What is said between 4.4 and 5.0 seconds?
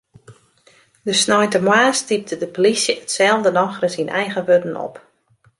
wurden op.